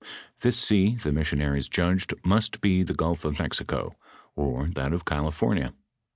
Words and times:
This 0.39 0.57
sea 0.57 0.95
the 0.95 1.11
mis 1.11 1.27
sionaries 1.29 1.69
judged 1.69 2.15
must 2.25 2.59
be 2.59 2.81
the 2.81 2.95
gulf 2.95 3.23
of 3.23 3.37
Mexico, 3.37 3.93
or 4.35 4.69
that 4.73 4.93
of 4.93 5.05
Call 5.05 5.31
fornia. 5.31 5.73